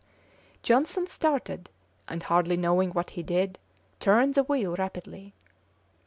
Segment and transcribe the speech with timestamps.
[0.63, 1.69] Johnson started,
[2.07, 3.59] and, hardly knowing what he did,
[3.99, 5.35] turned the wheel rapidly.